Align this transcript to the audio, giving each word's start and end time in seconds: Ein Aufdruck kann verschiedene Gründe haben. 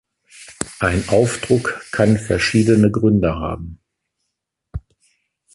Ein 0.79 1.07
Aufdruck 1.09 1.79
kann 1.91 2.17
verschiedene 2.17 2.89
Gründe 2.89 3.35
haben. 3.35 3.79